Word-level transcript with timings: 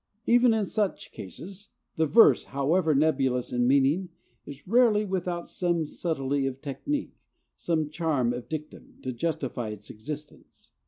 Even 0.25 0.51
in 0.51 0.65
such 0.65 1.11
cases, 1.11 1.67
the 1.95 2.07
verse, 2.07 2.45
however 2.45 2.95
nebulous 2.95 3.53
in 3.53 3.67
meaning, 3.67 4.09
is 4.47 4.67
rarely 4.67 5.05
without 5.05 5.47
some 5.47 5.85
subtlety 5.85 6.47
of 6.47 6.59
technique, 6.59 7.15
some 7.55 7.87
charm 7.87 8.33
of 8.33 8.49
diction, 8.49 8.97
to 9.03 9.13
justify 9.13 9.69
its 9.69 9.91
existence. 9.91 10.71